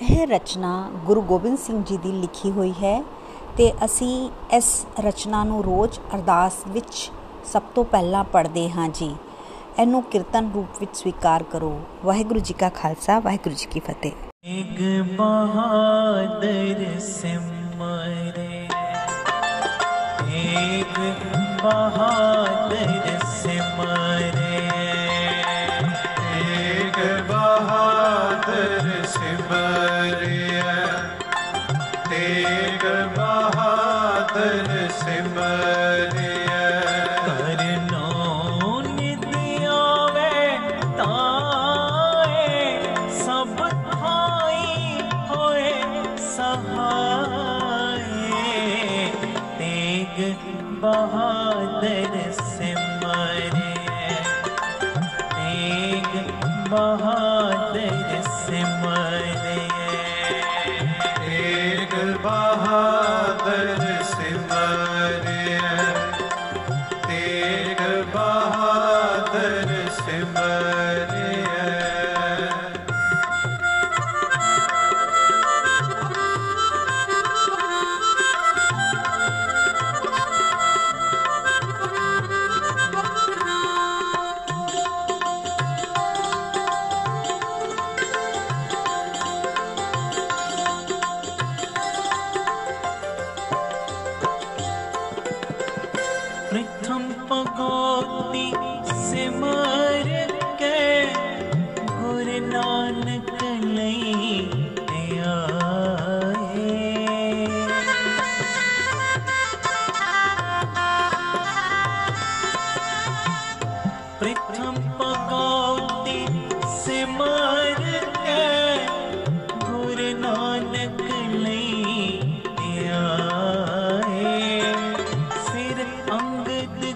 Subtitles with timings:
[0.00, 3.04] ਇਹ ਰਚਨਾ ਗੁਰੂ ਗੋਬਿੰਦ ਸਿੰਘ ਜੀ ਦੀ ਲਿਖੀ ਹੋਈ ਹੈ
[3.56, 7.10] ਤੇ ਅਸੀਂ ਇਸ ਰਚਨਾ ਨੂੰ ਰੋਜ਼ ਅਰਦਾਸ ਵਿੱਚ
[7.52, 9.16] ਸਭ ਤੋਂ ਪਹਿਲਾਂ ਪੜ੍ਹਦੇ ਹਾਂ ਜੀ।
[9.78, 14.12] ਇਹਨੂੰ ਕੀਰਤਨ ਰੂਪ ਵਿੱਚ ਸਵੀਕਾਰ ਕਰੋ। ਵਾਹਿਗੁਰੂ ਜੀ ਕਾ ਖਾਲਸਾ, ਵਾਹਿਗੁਰੂ ਜੀ ਕੀ ਫਤਿਹ।
[14.44, 18.68] ਇੱਕ ਬਹਾਦਰ ਸਿਮਰੇ,
[20.34, 21.00] ਇੱਕ
[21.62, 24.99] ਬਹਾਦਰ ਸਿਮਰੇ।
[29.50, 30.39] ਬਹਾਦਰ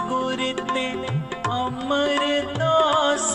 [0.00, 0.36] ਗੁਰ
[0.74, 0.86] ਤੇ
[1.56, 3.28] ਅਮਰਦਾਸ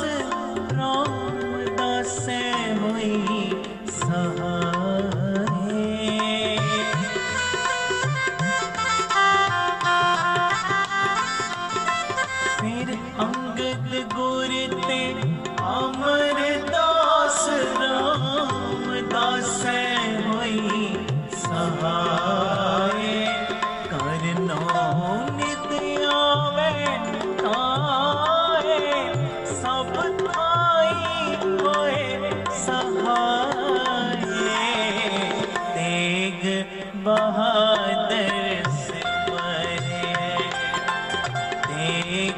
[0.74, 2.42] ਰਾਮਦਾਸੈ
[2.76, 3.52] ਹੋਈ
[3.92, 4.77] ਸਹਾਏ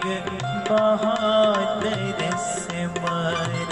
[0.10, 0.30] ਤੇਗ
[0.70, 3.69] ਬਹਾਦਰ ਸਿਮਰੇ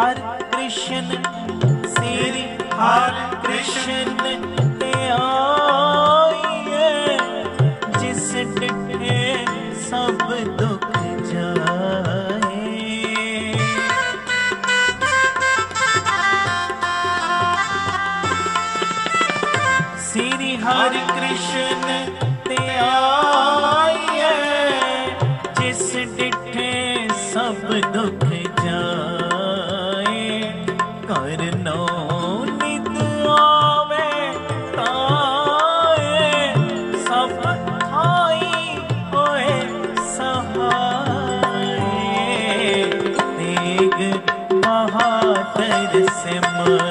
[0.00, 0.18] ਹਰ
[0.52, 1.08] ਕ੍ਰਿਸ਼ਨ,
[1.86, 2.42] ਸ੍ਰੀ
[2.74, 4.16] ਹਰ ਕ੍ਰਿਸ਼ਨ
[4.80, 7.18] ਤੇ ਆਈਏ,
[7.98, 9.44] ਜਿਸ ਡਿਠੇ
[9.90, 10.22] ਸਭ
[10.60, 10.86] ਦੁੱਖ
[11.32, 12.62] ਜਾਏ।
[20.06, 22.14] ਸ੍ਰੀ ਹਰ ਕ੍ਰਿਸ਼ਨ
[22.48, 23.49] ਤੇ ਆਈਏ
[45.92, 46.89] ਬਹਾਦਰ ਸਿਮਰੇ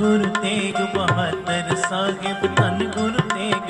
[0.00, 2.78] गुरु तेग बहादुर साहिब धन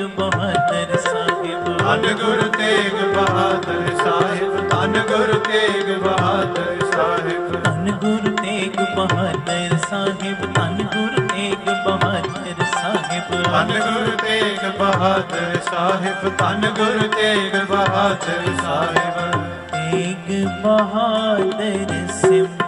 [0.01, 8.37] ਤੇਗ ਬਹਾਦਰ ਸਾਹਿਬ ਧੰਨ ਗੁਰੂ ਤੇਗ ਬਹਾਦਰ ਸਾਹਿਬ ਧੰਨ ਗੁਰੂ ਤੇਗ ਬਹਾਦਰ ਸਾਹਿਬ। ਧੰਨ ਗੁਰੂ
[8.37, 17.09] ਤੇਗ ਬਹਾਦਰ ਸਾਹਿਬ ਧੰਨ ਗੁਰੂ ਤੇਗ ਬਹਾਦਰ ਸਾਹਿਬ। ਧੰਨ ਗੁਰੂ ਤੇਗ ਬਹਾਦਰ ਸਾਹਿਬ ਧੰਨ ਗੁਰੂ
[17.09, 22.59] ਤੇਗ ਬਹਾਦਰ ਸਾਹਿਬ। ਤੇਗ ਬਹਾਦਰ ਸਾਹਿਬ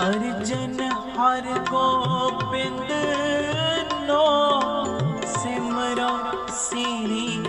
[0.00, 0.80] ਅਰਜਨ
[1.16, 2.90] ਹਰ ਗੋਬਿੰਦ
[4.02, 4.26] ਨੋ
[5.26, 6.08] ਸਿਮਰੋ
[6.58, 7.42] ਸ੍ਰੀ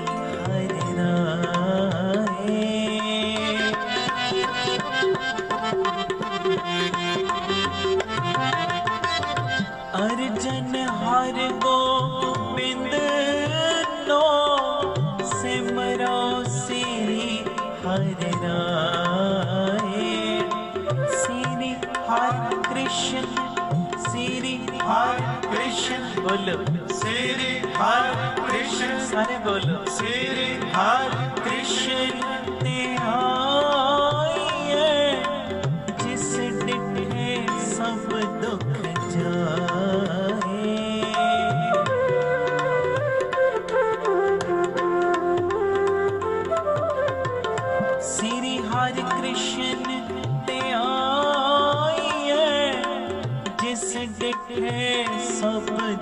[26.23, 26.55] बोलो
[26.99, 27.45] श्री
[27.75, 30.17] हरे कृष्ण हरे बोलो श्री
[30.75, 32.38] हरे कृष्ण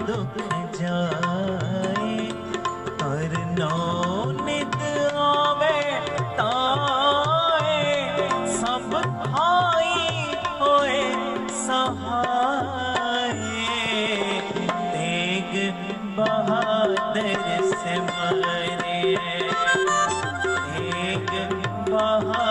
[0.07, 0.36] दुख
[0.80, 2.16] जाए
[3.02, 4.76] हर नौ नित
[5.26, 5.80] आवे
[6.40, 7.83] ताए
[8.57, 8.90] सब
[9.21, 9.95] भाई
[10.62, 11.02] होए
[11.62, 13.33] सहाय
[14.95, 15.56] तेग
[16.19, 19.16] बहादुर से मारे
[20.44, 21.31] तेग
[21.90, 22.46] बहादुर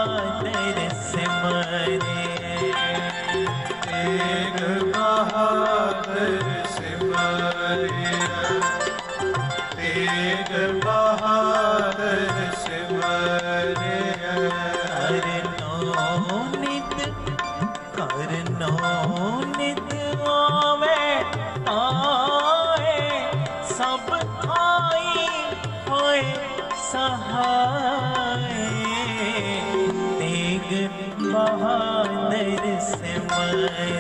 [31.37, 33.99] बहादुर से मरे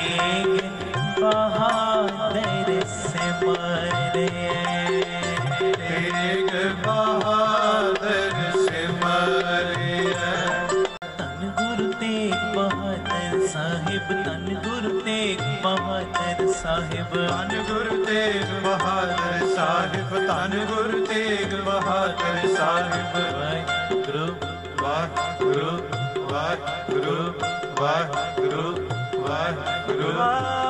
[0.00, 0.60] एक
[1.20, 1.89] बहादुर
[20.30, 24.26] ਧੰਨ ਗੁਰੂ ਤੇਗ ਬਹਾਦਰ ਸਾਹਿਬ ਵਾਹਿਗੁਰੂ
[24.82, 25.78] ਵਾਹਿਗੁਰੂ
[26.30, 27.32] ਵਾਹਿਗੁਰੂ
[27.80, 28.74] ਵਾਹਿਗੁਰੂ
[29.20, 30.69] ਵਾਹਿਗੁਰੂ।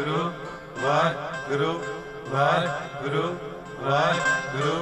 [0.00, 0.32] ਵਾਹਿਗੁਰੂ
[0.82, 1.72] ਵਾਹਿਗੁਰੂ
[2.32, 3.26] ਵਾਹਿਗੁਰੂ
[3.84, 4.76] ਵਾਹਿਗੁਰੂ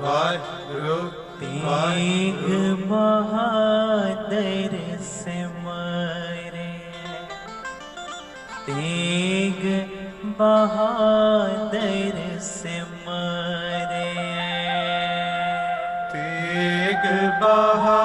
[0.00, 0.98] ਵਾਹਿਗੁਰੂ
[1.40, 2.44] ਤੇਗ
[2.88, 6.72] ਬਹਾਦਰ ਸਿਮਰੇ
[8.66, 9.62] ਤੇਗ
[10.38, 13.87] ਬਹਾਦਰ ਸਿਮਰੇ
[17.40, 17.98] बहा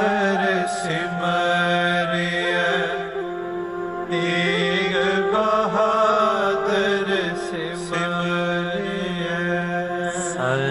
[0.00, 1.17] तेरे सिवा